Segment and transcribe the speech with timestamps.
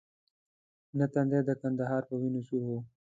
[0.97, 2.79] نه تندی د کندهار په وینو سور وو.